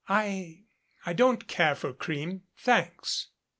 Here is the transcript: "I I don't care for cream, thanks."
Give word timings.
"I 0.09 0.63
I 1.05 1.13
don't 1.13 1.47
care 1.47 1.75
for 1.75 1.93
cream, 1.93 2.41
thanks." 2.57 3.27